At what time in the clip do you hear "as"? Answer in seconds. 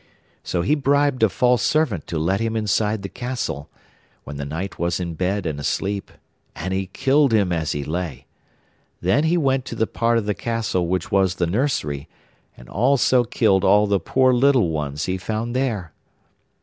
7.53-7.73